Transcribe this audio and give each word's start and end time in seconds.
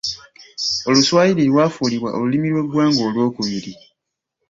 Oluswayiri 0.89 1.43
lwafuulibwa 1.51 2.09
olulimi 2.17 2.47
lw’eggwanga 2.53 3.01
olwokubiri. 3.07 3.73